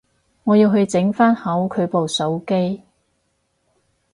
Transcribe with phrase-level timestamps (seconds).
[0.45, 2.81] 我要去整返好佢部手機